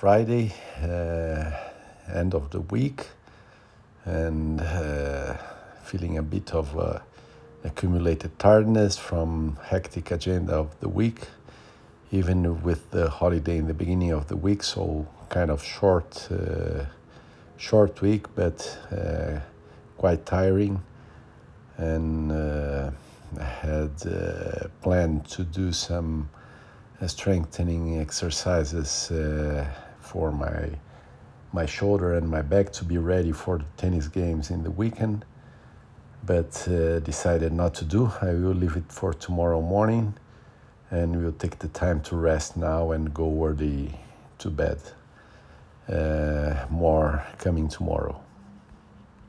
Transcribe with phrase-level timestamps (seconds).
[0.00, 1.50] Friday, uh,
[2.10, 3.08] end of the week,
[4.06, 5.36] and uh,
[5.82, 7.00] feeling a bit of uh,
[7.64, 11.28] accumulated tiredness from hectic agenda of the week,
[12.12, 14.62] even with the holiday in the beginning of the week.
[14.62, 16.86] So kind of short, uh,
[17.58, 19.40] short week, but uh,
[19.98, 20.80] quite tiring,
[21.76, 22.90] and uh,
[23.38, 26.30] I had planned to do some
[27.06, 29.12] strengthening exercises
[30.10, 30.70] for my
[31.52, 35.24] my shoulder and my back to be ready for the tennis games in the weekend,
[36.24, 38.10] but uh, decided not to do.
[38.22, 40.14] I will leave it for tomorrow morning,
[40.90, 43.98] and we'll take the time to rest now and go early
[44.38, 44.78] to bed.
[45.88, 48.14] Uh, more coming tomorrow.